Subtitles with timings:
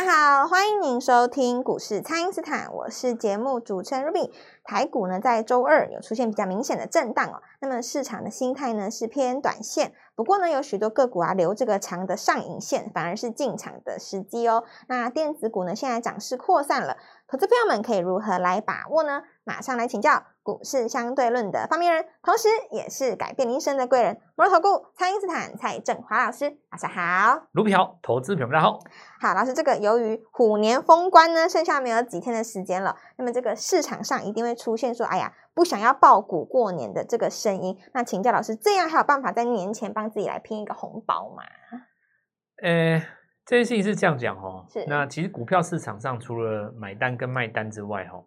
[0.00, 4.30] 大家好，欢迎您收听股市蔡因斯坦，我是节目主持人 Ruby。
[4.64, 14.64] 台股呢在周二有出现比较明显的震荡哦，那么市场的心态呢是偏短线，不过呢有许多个股啊留这个长的上影线，反而是进场的时机哦。
[14.88, 16.96] 那电子股呢现在涨势扩散了，
[17.28, 19.24] 投资朋友们可以如何来把握呢？
[19.44, 27.48] 马上来请教股市相对论的发明人，同时也是改变一生的贵人——摩尔投顾蔡因斯坦蔡正华老师，晚上好。
[27.52, 28.78] 卢比好，投资朋友们好。
[29.20, 37.76] 好，老师，这个由于虎年封关呢，剩下没有几天的时间了，那么这个市场上一定会出现说，哎呀，不想要爆股过年的这个声音。
[37.92, 41.42] 那请教老师，这样还有办法在年前帮自己来拼一个红包吗？
[42.62, 43.00] 呃，
[43.44, 44.64] 这件事情是这样讲哦。
[44.72, 44.84] 是。
[44.86, 48.24] 那其实股票市场上除了买单跟卖单之外，哦。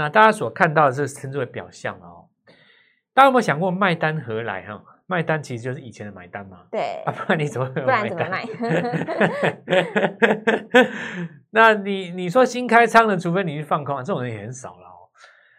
[0.00, 2.24] 那大家所看到的是称之为表象哦。
[3.12, 4.82] 大家有没有想过卖单何来哈？
[5.06, 6.62] 卖单其实就是以前的买单嘛。
[6.70, 7.02] 对。
[7.04, 7.68] 啊，不然你怎么？
[7.68, 8.46] 不然怎么卖？
[11.50, 15.10] 那你你说新开仓的，除非你去放空，这种人也很少了哦。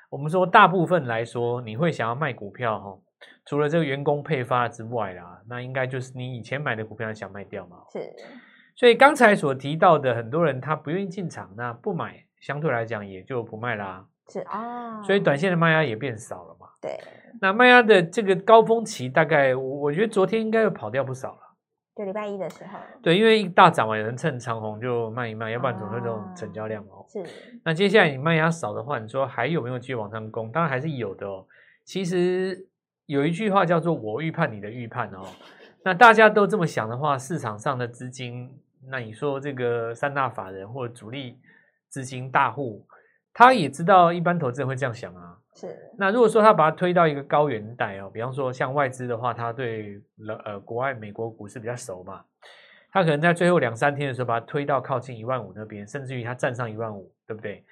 [0.10, 2.98] 我们说大部分来说，你会想要卖股票哈，
[3.46, 7.78] 除了这个员工配发之外啦，那应该就是你以前买的股票想卖掉嘛。
[7.94, 8.00] 是。
[8.76, 14.08] 所以刚才所提到的很多人他不愿意进场，那不买相对来讲也就不卖啦。
[14.30, 16.68] 是啊，哦，所以短线的卖压也变少了嘛。
[16.82, 17.00] 对，
[17.42, 21.40] 那卖压的这个高峰期，大概我我觉得昨天应该又跑掉不少了。
[21.94, 22.80] 就礼拜一的时候。
[23.04, 27.06] 对，因为一大早嘛，有人趁长红就卖一卖，要不然总会这种成交量哦。
[27.10, 27.22] 是。
[27.66, 30.50] 那接下来你卖压少的话，你说还有没有继续往上攻？
[30.52, 31.46] 当然还是有的哦。
[31.84, 32.66] 其实
[33.08, 35.26] 有一句话叫做“我预判你的预判”哦。
[35.84, 38.50] 那大家都这么想的话，市场上的资金，
[38.90, 41.38] 那你说这个三大法人或者主力
[41.90, 42.88] 资金大户。
[43.34, 45.78] 他也知道一般投资人会这样想啊，是。
[45.98, 50.02] 那如果说他把它推到一个高原带哦，比方说像外资的话，他对
[50.46, 52.24] 呃国外美国股市比较熟嘛，
[52.92, 57.64] 他可能在最后两三天的时候把它推到靠近一万五那边，甚至于他站上一万五，对不对？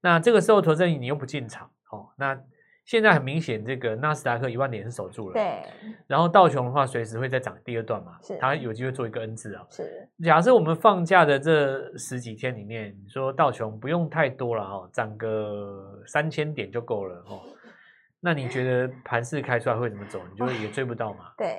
[0.00, 2.38] 那这个时候投资人你又不进场哦，那。
[2.84, 5.34] 现在很明显，这个纳斯达克一万点是守住了。
[5.34, 5.62] 对。
[6.08, 8.18] 然后道琼的话，随时会再涨第二段嘛。
[8.20, 8.36] 是。
[8.38, 9.64] 它有机会做一个 N 字啊。
[9.70, 10.08] 是。
[10.22, 17.40] 假设我们放假的这十几天里面，你说道琼不用太多了哈，涨个三千点就够了哈。
[18.20, 20.20] 那你觉得盘势开出来会怎么走？
[20.30, 21.32] 你就也追不到嘛。
[21.38, 21.56] 对，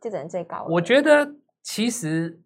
[0.00, 0.66] 就只能最高。
[0.70, 1.30] 我觉得
[1.62, 2.40] 其实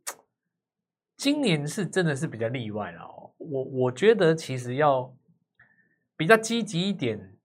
[1.17, 3.31] 今年是真的是比较例外了哦。
[3.39, 5.15] 我我觉得其实要
[6.17, 7.36] 比较积极一点。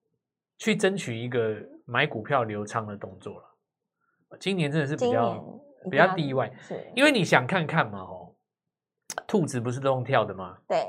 [0.61, 1.55] 去争取一个
[1.85, 4.37] 买股票留仓的动作了。
[4.39, 5.43] 今年真的是比较
[5.89, 8.35] 比较例外，是因为你想看看嘛，哦，
[9.25, 10.55] 兔子不是都用跳的吗？
[10.67, 10.85] 对，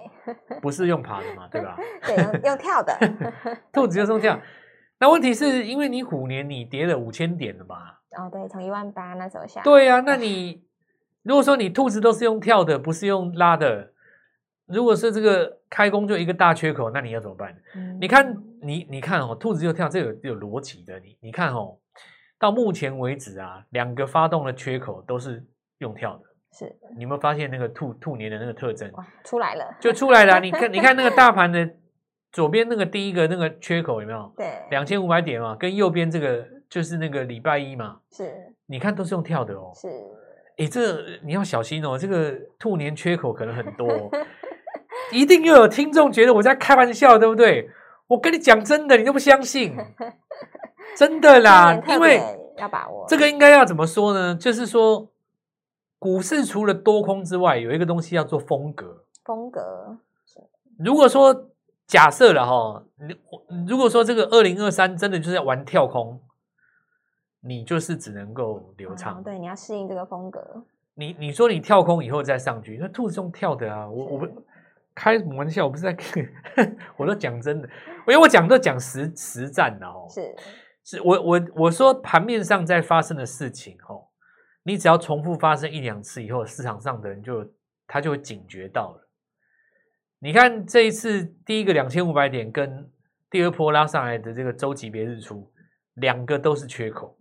[0.61, 1.75] 不是用爬的嘛，对吧？
[2.05, 2.95] 对，用用跳的，
[3.73, 4.39] 兔子就是用跳。
[4.99, 7.93] 那问题是因为你虎年你跌了五千点了嘛？
[8.19, 9.63] 哦，对，从一万八那时候下。
[9.63, 10.63] 对啊，那你
[11.23, 13.92] 如果说你兔子都是用跳的，不是用拉的。
[14.67, 17.55] 如果是这个开工就一个大缺口，那你要怎么办？
[17.75, 20.99] 嗯、你看，你你看哦，兔子就跳，这有有逻辑的。
[21.01, 21.77] 你你看哦，
[22.39, 25.45] 到目前为止啊，两个发动的缺口都是
[25.79, 26.25] 用跳的。
[26.53, 28.91] 是，你有没有发现那个兔兔年的那个特征？
[29.25, 30.39] 出来了，就出来了。
[30.41, 31.69] 你看，你看那个大盘的
[32.31, 34.33] 左边那个第一个那个缺口有没有？
[34.37, 38.01] 对，两千五百点嘛，跟右边这个就是那个礼拜一嘛。
[38.11, 39.73] 是，你看都是用跳的哦。
[39.75, 39.89] 是，
[40.59, 44.11] 哎，这你要小心哦，这个兔年缺口可能很多哦。
[45.11, 47.71] 一定又有听众觉得我在开玩笑，对不对？
[48.09, 49.75] 我跟你讲真的，你都不相信，
[50.97, 51.75] 真的啦。
[51.89, 52.21] 因为
[52.59, 54.35] 要把握这个，应该要怎么说呢？
[54.35, 55.09] 就是说，
[55.99, 59.05] 股市除了多空之外，有一个东西要做风格。
[59.25, 59.97] 风格。
[60.79, 61.49] 如果说
[61.87, 63.17] 假设了哈，你
[63.67, 66.21] 如果说这个二零二三真的就是要玩跳空，
[67.41, 69.19] 你就是只能够留仓。
[69.19, 70.63] 哦，对，你要适应这个风格。
[70.95, 74.27] 你你说你跳空以后再上去，那兔子用跳的啊，我我不。
[74.95, 75.65] 开什么玩笑？
[75.65, 76.21] 我不是在开，
[76.97, 77.69] 我都讲真的，
[78.07, 80.07] 因为我讲都讲实实战的哦。
[80.09, 80.35] 是，
[80.85, 84.09] 是我我我说盘面上在发生的事情哦，
[84.65, 87.45] 你只要重复发生一两次以后，市场上的人就
[87.87, 89.09] 他就会警觉到了。
[90.19, 92.91] 你看这一次第一个两千五百点跟
[93.31, 95.53] 第二波拉上来的这个周级别日出，
[95.95, 97.19] 两个都是缺口，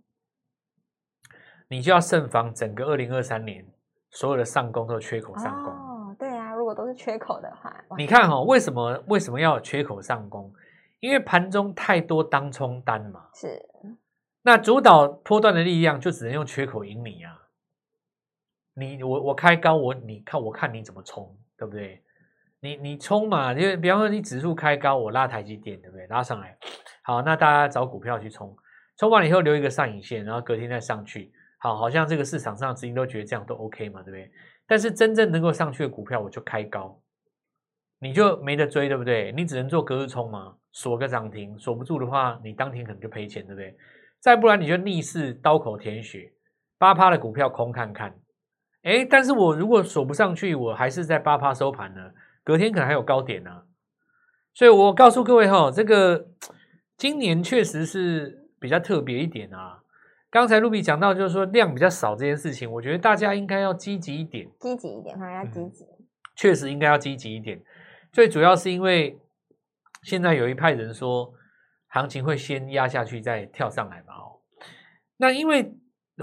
[1.68, 3.66] 你就要慎防整个二零二三年
[4.10, 5.91] 所有的上攻都缺口上攻。
[6.72, 10.52] 果都是缺口的话，你看哈、哦，为什么为什么要缺口上攻？
[11.00, 13.26] 因为盘中太多当冲单嘛。
[13.34, 13.60] 是，
[14.42, 17.38] 那主导波段的力量就只能用缺口赢你啊。
[18.74, 22.02] 你我我开高，我你看我看你怎么冲，对不对？
[22.60, 26.06] 你你冲嘛，就比方说你指数开高，我拉台积电，对不对？
[26.06, 26.56] 拉上来，
[27.02, 28.56] 好，那大家找股票去冲，
[28.96, 34.30] 冲完了以后留一个上影线，然后隔天再上去，好，好像这个市场上资金都觉得这样都 OK 嘛，对不对？
[34.72, 36.98] 但是真正能够上去的股票，我就开高，
[38.00, 39.30] 你就没得追，对不对？
[39.32, 43.76] 你只能做隔日冲嘛，锁个涨停，锁不住的话，你当天可能就赔钱，对不对？
[44.18, 46.32] 再不然你就逆势刀口舔血，
[46.78, 48.18] 八趴的股票空看看，
[48.80, 52.10] 哎，但是我如果锁不上去，我还是在八趴收盘呢，
[52.42, 53.64] 隔天可能还有高点呢、
[54.54, 56.28] 所以我告诉各位哈，这个
[56.96, 59.81] 今年确实是比较特别一点啊。
[60.32, 65.84] 刚才露比讲到，就是说量比较少这件事情，我觉得大家应该要积极一点，积极一点，反正要积极。
[66.34, 67.62] 确实应该要积极一点。
[68.10, 69.20] 最主要是因为
[70.02, 71.34] 现在有一派人说，
[71.88, 74.14] 行情会先压下去再跳上来嘛。
[74.14, 74.40] 哦，
[75.18, 75.74] 那因为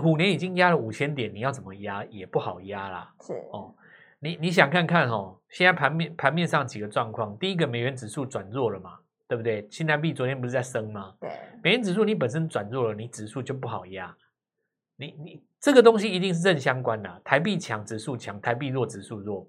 [0.01, 3.13] 虎年已经压了五千点，你要怎么压也不好压啦。
[3.21, 3.75] 是哦，
[4.19, 8.98] 你你想看看哦，现在盘面盘面上几个状况，第一个美元指数转弱了嘛。
[9.29, 9.65] 对不对？
[9.69, 11.13] 新台币昨天不是在升吗？
[11.21, 11.29] 对，
[11.63, 14.13] 美元指数你本身转弱了，你指数就不好压。
[14.97, 19.47] 你你这个东西一定是正相关的啊，台币强，指数强；台币弱，指数弱。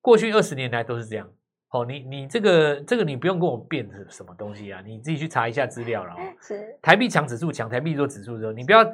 [0.00, 1.28] 过去二十年来都是这样。
[1.70, 6.14] 哦，你你这个这个你不用跟我辩什么东西啊，你自己去查一下资料了。
[6.40, 8.52] 是台币强，指数强；台币弱，指数弱。
[8.52, 8.86] 你不要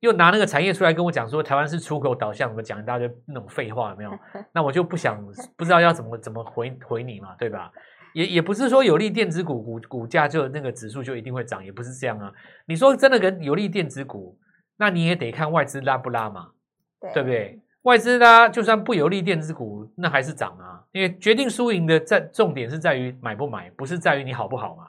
[0.00, 4.18] 又拿那个产业出来跟我讲说台湾是出口导向，怎么讲一大堆那种废话，有没有？
[4.50, 5.22] 那我就不想
[5.56, 7.70] 不知道要怎么怎么回回你嘛，对吧？
[8.14, 12.32] 也也不是说有利电子股股股价就那个指数就一定会涨，也不是这样啊。
[12.64, 14.38] 你说真的跟有利电子股，
[14.76, 16.52] 那你也得看外资拉不拉嘛，
[17.00, 17.60] 对，对不对？
[17.82, 20.80] 外资拉就算不有利电子股，那还是涨啊。
[20.92, 24.86] 因为决定输赢的在重点是在于买不买，不是在于你好不好嘛，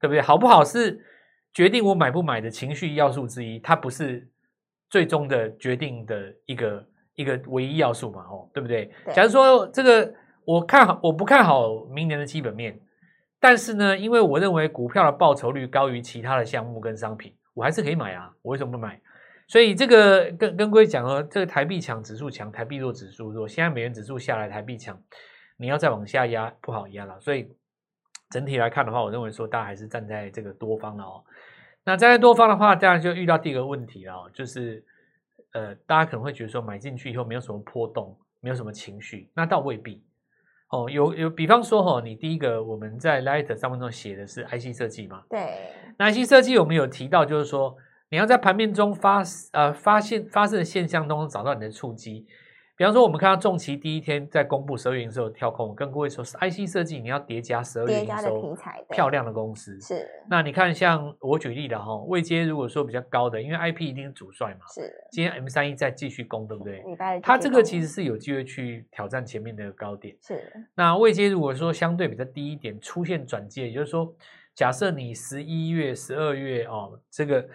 [0.00, 0.22] 对不对？
[0.22, 0.98] 好不好是
[1.52, 4.26] 决定我买不买的情绪要素之一，它不是
[4.88, 8.90] 最终的决定的一个一个唯一要素嘛，哦，对不对？
[9.04, 10.14] 对，假如说这个。
[10.44, 12.78] 我看好，我不看好明年的基本面，
[13.40, 18.34] 但是呢，因为我认为股票的报酬率高于其他的项目跟商品，我还是可以买啊。
[18.42, 19.00] 我为什么不买？
[19.46, 23.46] 所以这个跟跟各位讲哦，这个台币强，指数强，台币弱，指数弱。
[23.46, 24.98] 现在美元指数下来，台币强，
[25.56, 27.20] 你要再往下压，不好压了。
[27.20, 27.54] 所以
[28.30, 31.22] 整体来看的话，我认为说大家还是站在这个多方了哦。
[31.84, 34.82] 那站在多方的话，当然就遇到第一个问题了，就是
[35.52, 40.02] 呃，大家可能会觉得说买进去以后没有什么波动，没有什么情绪，那倒未必。
[40.68, 45.22] 哦，有有，比方说哈，你第一个我们在 Light 上面中写的是 IC 设计嘛？
[45.30, 47.76] 对，那 IC 设计我们有提到，就是说
[48.10, 49.22] 你要在盘面中发
[49.52, 52.26] 呃发现发生的现象当中找到你的触机。
[52.76, 58.56] 比方说，我们看到重期第一天在公布十二月营收跳空，我跟各位说是 IC 设计，你要叠加十二月营收，
[58.90, 60.04] 漂亮的公司是。
[60.28, 64.92] 那你看，像我举例的哈，位阶如果说比较高的，因为 IP 一定是主帅嘛，是。
[65.12, 66.82] 今天 M 三一再继续攻，对不对？
[67.22, 70.16] 它这个其实是有机会去挑战前面的高点。
[70.20, 70.52] 是。
[70.74, 74.12] 那位阶如果说相对比较低一点，出现转介，也就是说，
[74.52, 77.46] 假设你十一月、十二月哦，这个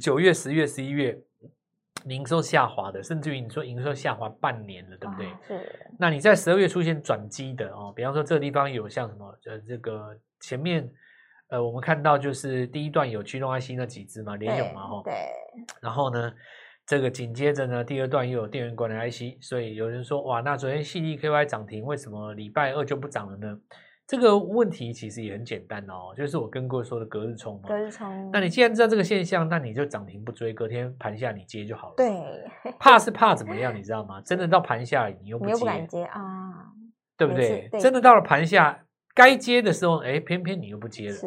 [0.00, 1.22] 九月、十月、十一月。
[2.06, 5.26] 营收下滑的，甚至于你说营收下滑半年了，对不对？
[5.26, 5.90] 哦、是。
[5.98, 10.90] 那你在十二月出现转机的哦，比方说这个地方有像什么呃，这个前面
[11.48, 15.02] 呃，我们看到就是第一段有驱动 IC 那几只嘛，联咏嘛哈。
[15.04, 15.12] 对。
[15.80, 16.32] 然后呢，
[16.86, 23.58] 这个紧接着呢，第二段又有电源管理 IC，所以有人说哇，那昨天 C D K Y 涨停，为什么礼拜二就不涨了呢？
[24.06, 27.68] 这个问题其实也很简单哦，就是我跟各位说的隔日冲嘛。
[27.68, 28.30] 隔日冲。
[28.30, 31.94] 那你既然知道这个现象，那你就涨停不追，隔天盘下你接就好了。
[31.96, 32.74] 对。
[32.78, 33.74] 怕是怕怎么样？
[33.74, 34.20] 你知道吗？
[34.20, 36.72] 真的到盘下你又不接，你又不敢接啊，
[37.16, 37.68] 对不对？
[37.70, 41.14] 对，真的到了盘下该接的时候，哎，偏偏你又不接了。
[41.14, 41.26] 是。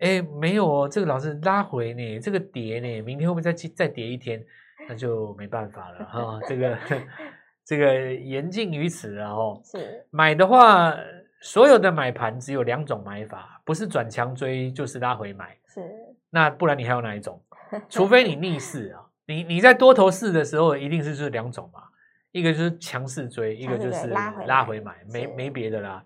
[0.00, 4.44] 哎，没有哦，这个老师拉回呢，这个跌呢，明天会不会再再跌一天？
[4.88, 6.40] 那就没办法了哈、哦。
[6.46, 6.76] 这个
[7.64, 9.58] 这个言尽于此了哦。
[9.64, 10.04] 是。
[10.10, 10.94] 买的话。
[11.40, 15.56] 所有的买盘只有两种买法，不是转强追就是拉回买。
[15.66, 15.80] 是，
[16.28, 17.42] 那不然你还有哪一种？
[17.88, 21.84] 除非你逆势啊，你你在多头市的时候，一定是这两种嘛，
[22.32, 26.04] 一个就是强势追，一个就是拉回拉回买，没没别的啦，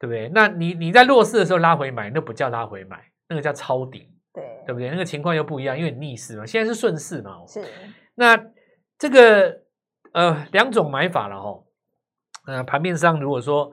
[0.00, 0.28] 对不对？
[0.30, 4.90] 那你你在弱势的时候拉回买，那不叫拉回买，那个叫抄底，对对不对？
[4.90, 7.46] 那个情况又不一样，因为逆势嘛，现在是顺势嘛。
[7.46, 7.62] 是，
[8.16, 8.36] 那
[8.98, 9.60] 这个
[10.12, 11.62] 呃两种买法了哈，
[12.46, 13.72] 呃盘面上如果说。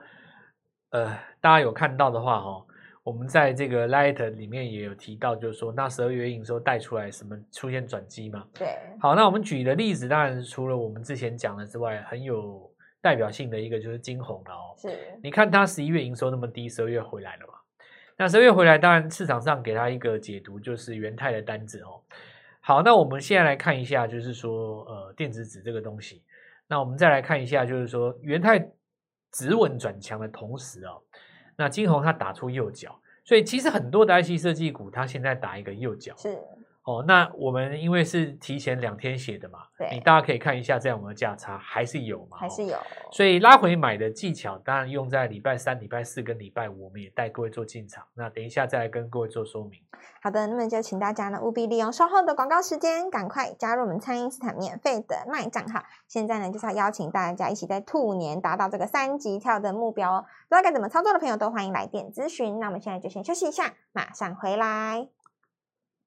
[0.91, 1.05] 呃，
[1.39, 2.65] 大家有看到的话，哦，
[3.03, 8.43] 我们在这个 Light 里面也有提到，就是说那十二月营收带出来什么出现转机嘛？
[8.55, 8.75] 对。
[9.00, 12.67] 好，那我们举的例子，当然除了我们之前讲的之外，很有
[13.01, 14.74] 代表性的一个就是晶宏了哦。
[14.77, 14.89] 是。
[15.22, 17.53] 你看它十一月营收那么低，十二月回来了嘛？
[18.17, 22.01] 那十二月回来，当然市场上给它一个解读就是元泰的单子哦。
[22.62, 26.24] 好，那我们现在来看一下，就是说呃电子纸这个东西。
[26.67, 28.72] 那我们再来看一下，就是说元太。
[29.31, 31.01] 止稳转强的同时哦，
[31.55, 36.38] 那金宏它打出右脚，所以其实很多的 IC 设计股它现在打一个右脚，是。
[36.83, 42.75] 哦，那我们因为是提前两天写的嘛，对，你大家可以看一下，这样我们的价差还是有嘛，还是有。
[43.12, 48.03] 所以拉回买的技巧，当然用在礼拜三、礼拜四跟礼拜五，我们也带各位做进场。
[48.15, 49.79] 那等一下再来跟各位做说明。
[50.24, 55.83] 好的，那么就请大家呢务必利用稍后的广告时间，赶快加入我们蔡因斯坦免费的 LINE 账号。
[56.07, 60.25] 现在呢就是要邀请大家一起在兔年达到这个三级跳的目标哦。
[60.48, 62.57] 不知道该怎么操作的朋友都欢迎来电咨询。
[62.59, 65.07] 那我们现在就先休息一下，马上回来。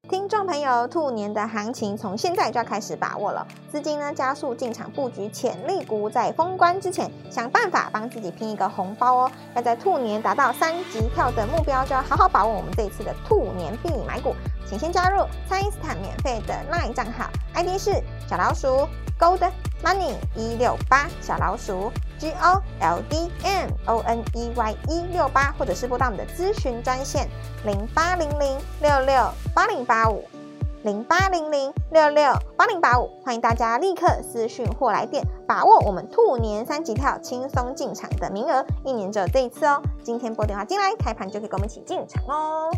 [0.09, 9.31] 听众朋友，兔年的行情从现在就要开始把握了，资金呢加速进场布局潜力股，在封关之前想办法帮自己拼一个红包哦。
[9.55, 14.35] 要在兔年达到三级跳的目标，就要好好把握我们这一次的兔年必买股。
[14.67, 17.91] 请先加入蔡因斯坦免费的 LINE 账号，ID 是
[18.27, 18.87] 小老鼠
[19.19, 19.51] Gold
[19.83, 21.91] Money 一六八小老鼠。
[22.19, 27.27] G O L D M O N E Y 一六八，或者是拨打我们的咨询专线
[27.65, 30.23] 零八零零六六八零八五
[30.83, 39.81] 零八零零六六八零八五，欢迎大家立刻私讯或来电，把握我们兔年三级跳轻松进场的名额，一年只有这一次哦。
[40.01, 42.71] 今天拨电话进来，开盘就可以跟我们一起进场哦。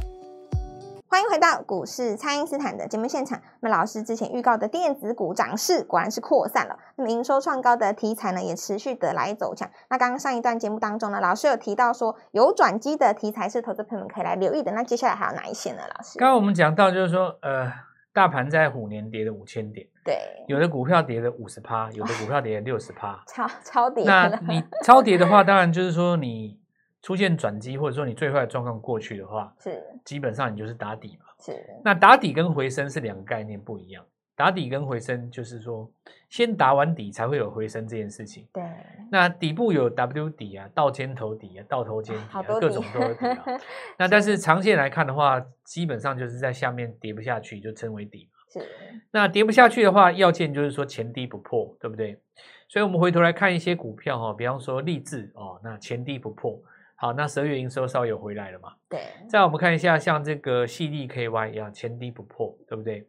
[1.16, 3.42] 欢迎回到股市，蔡因斯坦的节目现场。
[3.62, 6.78] 那么老师之前预告的电子股涨势果然是扩散了。
[6.98, 9.72] 那么营收创高的题材呢，也持续的来走强。
[9.90, 14.74] 那刚刚上一段节目当中呢，老师有提到说有转机的题材是投资朋友们可以来留意的。
[14.74, 15.84] 那接下来还有哪一些呢？
[15.96, 17.72] 老师，刚刚我们讲到就是说，呃，
[18.14, 20.20] 大盘在虎年跌了五千点，对，
[20.50, 24.04] 有的股票跌了五十趴，有的股票跌了六十趴， 超超跌。
[24.04, 26.60] 那你超跌的话，当然就是说你。
[27.06, 31.26] 出现转机，或者说你最坏的状况过去的话，是基本上你就是打底嘛。
[31.40, 34.04] 是，那打底跟回升是两个概念不一样。
[34.36, 35.88] 打底跟回升就是说，
[36.32, 38.48] 先打完底才会有回升这件事情。
[38.52, 38.64] 对。
[39.12, 43.46] 那底部有 W 底啊，倒尖头底啊，倒头肩底啊，底各种都有底啊。
[44.00, 48.40] 那但是长线来看的话，基本上就是在下面跌不下去就称为底嘛。
[48.52, 48.68] 是。
[49.12, 52.20] 那跌不下去的话，要件就是说前低不破，对不对？
[52.68, 56.60] 所以我们回头来看一些股票哈，比方说立志哦，那前低不破。
[56.96, 58.74] 好，那十二月营收稍微有回来了嘛？
[58.90, 59.02] 对。
[59.30, 63.08] 再我们看一下，像这个细粒 KY 一样，前低不破，对不对？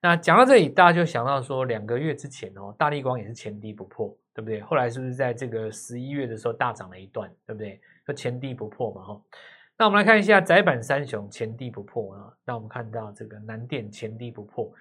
[0.00, 4.60] 那讲到这里，大家就想到说，两个月之前哦，大力光也是前低不破，对不对？
[4.60, 7.80] 后来是不是在这个十一月的时候大涨了一段，对不对？
[8.06, 9.20] 说前低不破嘛，哈。
[9.76, 12.32] 那我们来看一下窄板三雄前低不破啊。
[12.44, 14.72] 那我们看到这个南电前低不破，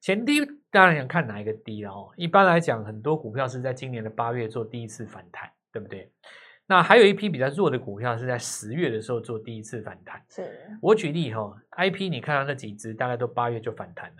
[0.00, 0.34] 前低
[0.70, 2.12] 当然想看哪一个低了哦。
[2.16, 6.08] 一般来讲，很多股票是在今年的八月做第一次反弹，对不对？
[6.68, 10.20] 那还有一批比较弱的股票是在十月的时候做第一次反弹。
[10.28, 10.50] 是
[10.82, 14.16] 我举例哈，IP 你看到那几只大概都八月就反弹了，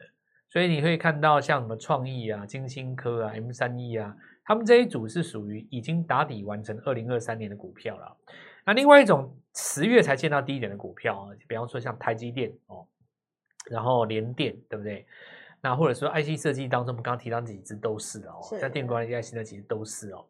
[0.49, 8.17] 所以你会看到像什么创意啊、金星科啊、M 三 E 啊，他们这一组是属于已经打底完成二零二三年的股票了。
[8.65, 12.87] 那另外一种十月才见到低点的股票啊，比方说像台积电哦，
[13.69, 15.05] 然后联电对不对？
[15.63, 20.25] 那或者说 IC 设计当中，我们刚刚提到几只都是哦，像电光 IC 那几只都是哦。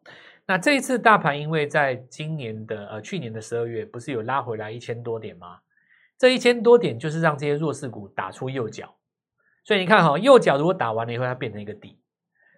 [0.47, 5.59] 那这一次大盘，因为在今年的呃去年的十二月，不是有拉回来一千多点吗？
[6.17, 8.95] 这一千多点就是让这些弱势股打出右脚，
[9.65, 11.99] 所以你看哈、哦，右脚如果打完了以后，它变成一个底，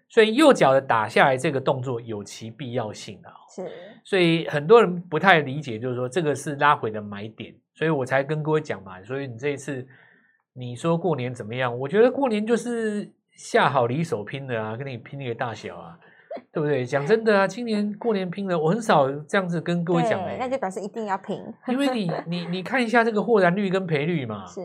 [0.07, 3.33] 所以右脚的打下来这个动作有其必要性的、哦。
[3.53, 3.67] 是，
[4.05, 9.03] 所以很多人不太理解，就是说这个是拉回的买点，所以我才跟各位讲嘛。
[9.03, 9.85] 所以你这一次
[10.53, 11.75] 你说过年怎么样？
[11.75, 15.99] 我觉得过年就是下好离手拼的啊，跟你拼那个大小啊。
[16.51, 16.85] 对不对？
[16.85, 21.37] 讲真的啊，今年过年拼了，我很少这样子跟各位讲哎，那就表示一定要拼，
[21.67, 24.61] 因为你 你你看一下这个获然率跟赔率嘛，是，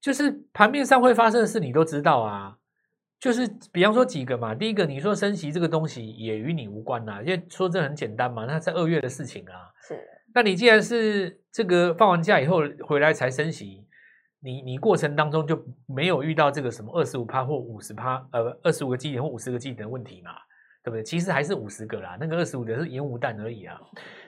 [0.00, 2.56] 就是盘面上会发生的事你都知道啊，
[3.20, 9.98] 就是比方说几个嘛，第一个你说升息这个东西也与你无关呐，因为说这很简单嘛，那在二月的事情啊，是，
[10.34, 13.82] 那你既然是这个放完假以后回来才升息。
[14.46, 20.32] 你你过程当中就没有遇到这个什么二十五趴或五十趴，呃，二十五个基点或五十个基点的问题嘛？
[20.84, 21.02] 对不对？
[21.02, 23.80] 其实还是五十个啦，那个二十五个是烟雾弹而已啊。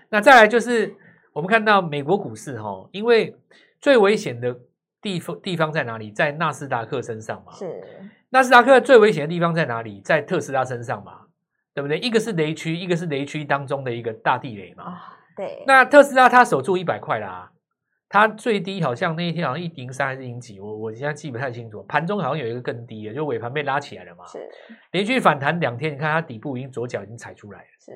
[0.08, 0.92] 那再来就是
[1.34, 3.36] 我们看到美国股市哈、哦，因为
[3.78, 4.56] 最危险的
[5.02, 6.10] 地方地方在哪里？
[6.10, 7.52] 在纳斯达克身上嘛。
[7.52, 7.82] 是。
[8.30, 10.00] 纳斯达克最危险的地方在哪里？
[10.00, 11.26] 在特斯拉身上嘛，
[11.74, 11.98] 对不对？
[11.98, 14.84] 一个是雷区，一个是雷区当中的一个大地雷嘛。
[14.84, 14.96] 哦、
[15.36, 15.62] 对。
[15.66, 17.52] 那特斯拉它守住一百块啦，
[18.08, 21.82] 它最低好像那一天好像一零三还是零几，我我现在记不太清楚。
[21.88, 24.24] 盘中好像有一个更低的，就尾盘被拉起来了嘛。
[24.26, 24.48] 是，
[24.92, 27.66] 连续反弹两天，你看它底部已经左脚已经踩出来了。
[27.80, 27.92] 是，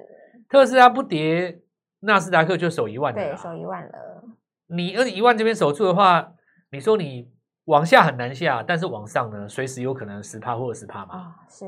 [0.48, 1.60] 特斯拉不跌，
[2.00, 3.22] 纳斯达克就守一万了。
[3.22, 4.24] 对，守一万了。
[4.66, 6.32] 你而且一万这边守住的话，
[6.72, 7.30] 你说你
[7.66, 11.14] 往下很难下，但是往上呢，随时有可能十趴或者十趴嘛。
[11.14, 11.66] 哦，是。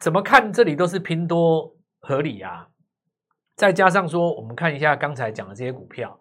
[0.00, 2.68] 怎么看这里都是拼多合理啊。
[3.54, 6.18] 再加上说，我们看一下刚才讲的这些股票。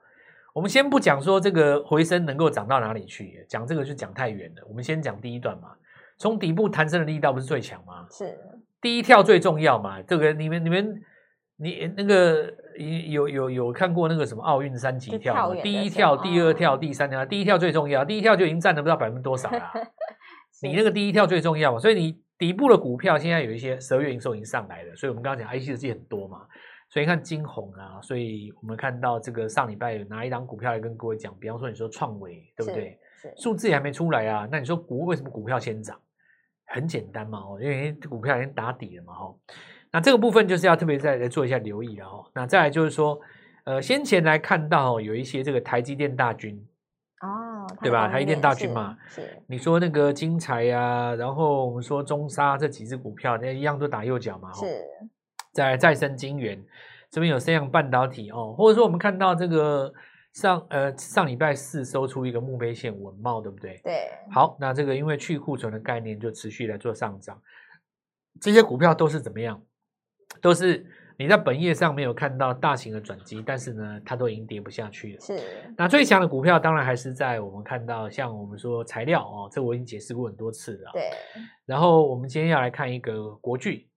[0.53, 4.63] 我们先不讲说这个回升能够涨到哪里去，讲这个就讲太远了。
[4.67, 5.69] 我们先讲第一段嘛，
[6.17, 8.05] 从底部弹升的力道不是最强吗？
[8.09, 8.37] 是，
[8.81, 10.01] 第一跳最重要嘛。
[10.01, 11.01] 这个你们你们
[11.57, 12.53] 你那个
[13.09, 15.61] 有有有看过那个什么奥运三级跳吗？
[15.63, 19.71] 第一跳、第二跳、第三跳，第一跳最重要，第一跳就已经占了不知道百分之多少了。
[20.63, 26.41] 你那个第一跳最重要嘛，所以你底部的股票现在有一些十二月营收已经上来了，所以我们刚刚讲 IC 设计很多嘛。
[26.91, 32.99] 所以看金红啊，所以我们看到这个上礼拜有拿一档股票来跟各位讲，比方说你说创维对不对？
[33.37, 35.97] 数字也还没出来啊，那你说股为什么股票先涨？
[36.65, 39.35] 很简单嘛，哦，因为股票已经打底了嘛，哈。
[39.91, 42.29] 那这个部分就是要特别再来做一下留意了，哈。
[42.33, 43.19] 那再来就是说，
[43.65, 46.61] 呃，先前来看到有一些这个台积电大军
[47.21, 48.07] 哦，对吧？
[48.09, 49.21] 台积电大军嘛，是。
[49.47, 54.65] 你说那个精材呀，然后我们说中沙这几只股票，那一样都打右脚嘛，是。
[55.51, 56.63] 在再生晶圆
[57.09, 59.93] 这边有三样半导体哦，或者说我们看到这个
[60.33, 63.81] 上呃上礼拜四收出一个墓碑线稳懋，对不对？
[63.83, 64.07] 对。
[64.31, 67.41] 好，那这个因为去库存的概念就持续来做上涨，
[68.39, 69.61] 这些股票都是怎么样？
[70.41, 75.19] 都是你在本业上没有看到大型的转机，但是呢，它都已经跌不下去了。
[75.19, 75.37] 是。
[75.75, 80.91] 那最强的股票当然还是在我们看到像我们说材料哦，这我已经解释过很多次了。
[80.93, 81.09] 对。
[81.65, 83.90] 然后我们今天要来看一个国巨。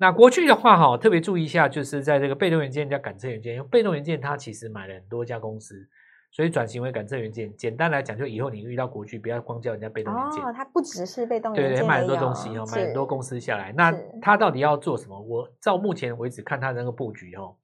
[0.00, 5.86] 那国巨的话哈，特别注意一下，就是在这个被动元件加感测元件，因为被动元件它其实买了很多家公司，
[6.32, 7.54] 所以转型为感测元件。
[7.54, 10.42] 简单来讲，就以后你遇到国巨，不要光叫人家被动元件。
[10.42, 13.74] 哦，它不只是被动元件，对对，买很多东西哦，买很多公司下来。
[13.76, 15.20] 那它到底要做什么？
[15.20, 17.54] 我照目前为止看它的那个布局哦。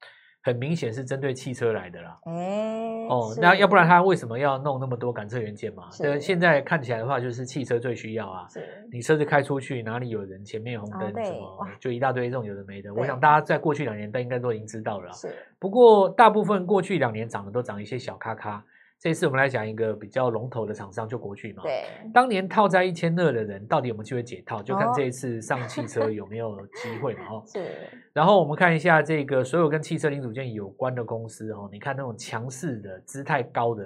[0.47, 5.89] 很明显是针对汽车来的啦，哎、哦，那要不然他为什么要弄那么多感测元件嘛？
[5.99, 8.47] 对，现在看起来的话，就是汽车最需要啊。
[8.93, 12.95] 你车子开出去，哪里有人，前面有红灯，什么就一大堆这种有的没的。
[12.95, 15.11] 我想大家在过去两年都应该都已经知道了。
[15.11, 18.63] 是，不过大部分过去两年涨的都涨一些小咖咖。
[18.99, 21.63] 这次我们来讲一个比较龙头的厂商，就国巨嘛。
[21.63, 21.85] 对，
[22.15, 24.63] 当年套在一千二的人，到底有没有机会解套？
[24.63, 27.29] 就看这一次上汽车有没有机会嘛。
[27.31, 27.77] 哦， 是。
[28.15, 33.85] 然后我们看一下这个所有跟汽车零组件有关的公司哦，你看那种强势的、姿态高的，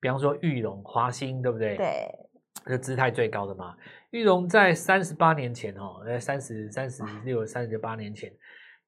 [0.00, 1.76] 比方说玉龙、华新，对不对？
[1.76, 2.08] 对。
[2.66, 3.76] 这姿态最高的嘛。
[4.10, 8.30] 玉龙在三十八年前哦，在三十三十六、三十八年前，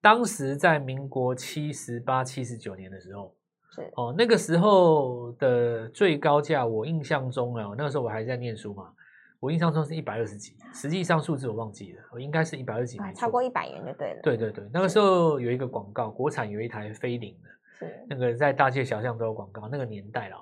[0.03, 3.35] 当时在民国七十八、七十九年的时候。
[3.73, 8.93] 是哦，那个时候的最高价，我印象中啊，那个时候我还在念书嘛，
[9.39, 14.21] 我印象中是一百二十几，实际上数字我忘记了，我应该是一百二十几，超过一百元就对了。
[14.23, 20.37] 对对对，那个时候有一个广告，国产有一台飞凌的，是那个在大街小巷都有广告，那个年代了。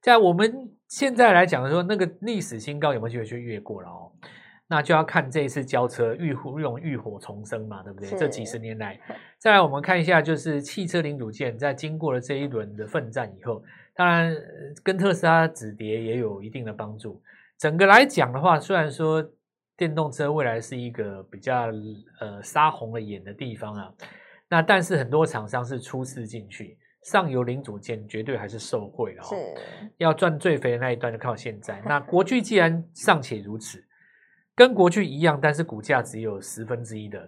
[0.00, 4.12] 在我们现在来讲的时候，那个历史新高有没有机会去越过了哦？
[4.74, 8.10] 那就要看这一次交车浴火用浴火重生嘛，对不对？
[8.18, 8.98] 这几十年来，
[9.38, 13.62] 再来我们看一下，就是汽车零组件在经过了这一轮的奋战以后，
[13.94, 14.36] 当然
[14.82, 17.22] 跟特斯拉止跌也有一定的帮助。
[17.56, 19.24] 整个来讲的话，虽然说
[19.76, 21.70] 电动车未来是一个比较
[22.18, 23.92] 呃杀红了眼的地方啊，
[24.48, 29.28] 那但是很多厂商是初次进去，上游零组件绝对还是受惠了哦。
[29.28, 29.36] 是，
[29.98, 31.80] 要赚最肥的那一段就靠现在。
[31.86, 33.80] 那国巨既然尚且如此。
[34.56, 37.18] 跟国巨一样，但是股价只有十分之一的，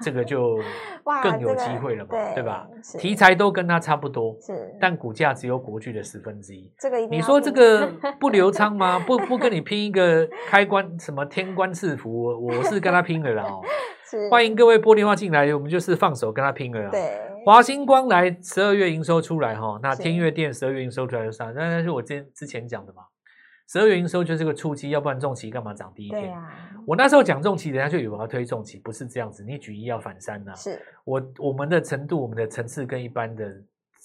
[0.00, 0.58] 这个就
[1.22, 2.68] 更有机会了嘛，这个、对，对吧？
[2.98, 6.70] 题材都跟它差不多，是，但股价只有国巨的十分之一。
[6.78, 8.98] 这个你说这个 不流畅吗？
[8.98, 13.62] 不不跟你拼一个开关什么天官赐福，我是跟他拼了啦哦。
[14.10, 16.90] 是，欢迎各位拨电话进来，我们就是放手跟他拼了啦。
[16.90, 23.04] 对，华星光来十二月营收出来哈，那天越电十二月营收出来就上，那那是我之之前讲的嘛。
[23.70, 26.36] 十二月营收就是个初期，要不然重期干嘛涨第一天？
[26.36, 26.50] 啊、
[26.84, 29.44] 我那时候讲重期，人家就以为我要推重期，不是这样子。
[29.44, 30.54] 你举一要反三呐、啊？
[30.56, 33.48] 是我我们的程度，我们的层次跟一般的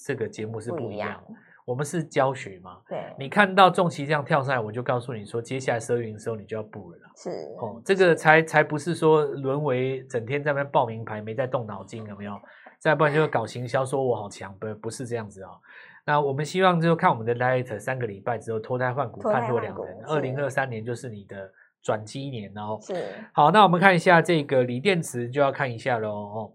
[0.04, 1.08] 这个节目是不一样。
[1.08, 1.20] 一样
[1.64, 2.78] 我们是教学嘛？
[2.88, 3.12] 对。
[3.18, 7.10] 你看到重期这样跳上来，我就告诉你说，接下来十二月营收你就要补了啦。
[7.16, 12.40] 是哦，这个才才不是说沦为整天在那边报名牌，没在动脑筋，有没有？
[12.78, 15.58] 再不然就搞行销，说我好强，不不是这样子啊、哦。
[16.06, 19.98] 那我们希望就看我们的 Light 三个礼拜之后脱胎换骨，判若两人。
[20.06, 21.50] 二零二三年就是你的
[21.82, 22.94] 转机年，然后是
[23.32, 23.50] 好。
[23.50, 26.52] 那我们看一下这个锂电池，就要看一下喽哦。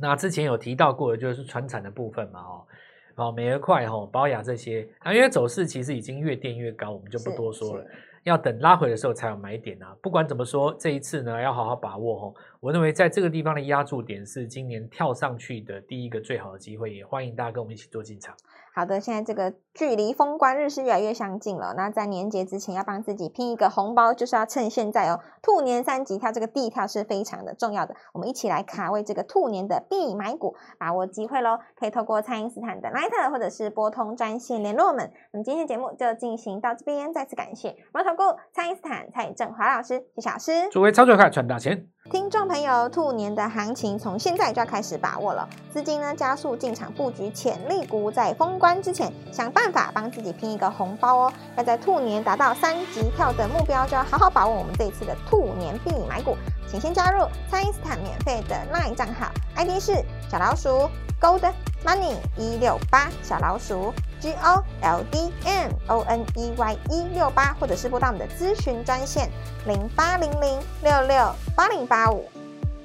[0.00, 2.66] 那之前有提到过的，就是船产的部分嘛哦，
[3.14, 7.84] 哦美而快哈，宝雅这些啊，因为走势其实已经越垫越高，我们就不多说了。
[8.24, 9.94] 要等拉回的时候才有买点啊！
[10.02, 12.34] 不管怎么说，这一次呢要好好把握哦。
[12.58, 18.34] 我认为在这个地方的压注点是今年跳上去的第一个最好的机会，也欢迎大家跟我们一起做进场。
[18.74, 21.74] 好的，现在这个距离封关日是越来越相近了。
[21.76, 25.20] 那在年节之前要帮自己拼一个红包，就是要趁现在哦。
[25.42, 27.94] 兔年三级跳，这个地跳是非常的重要的。
[28.12, 31.60] 我们一起来卡位这个兔年的必买股，把握机会喽！
[31.78, 35.12] 可以透过蔡因斯坦的 Line 或者是拨通专线联络我们。
[35.32, 40.68] 那么今天节目就进行到这边，再次感谢摩投顾蔡因斯坦蔡振华老师谢谢老师。
[40.70, 41.84] 祝各位操作快，赚大钱！
[42.12, 51.32] 听众朋友，兔年的行情从现在就要开始把握了，资金呢加速进场布局潜力股，在封关之前想办法帮自己拼一个红包哦。
[51.56, 56.36] 要在兔年达到三级跳的目标，就要好好把握我们这一次的兔年必买股。
[56.68, 59.92] 请先加入蔡因斯坦免费的 LINE 账号，ID 是
[60.30, 60.88] 小老鼠
[61.20, 61.52] Gold
[61.84, 63.92] Money 一六八小老鼠。
[64.24, 69.28] G O L D M O N E Y 一六八，或者是拨打我们的咨询专线
[69.66, 72.24] 零八零零六六八零八五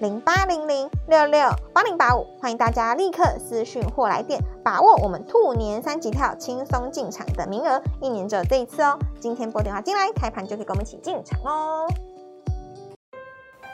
[0.02, 9.00] 零八零零六六八零八五，欢迎大家立刻私讯或来电，把握我们兔年三级跳轻松进场的名额，一年只有这一次哦。
[9.22, 11.88] 今天拨电话进来，开盘就可以跟我们一起进场哦。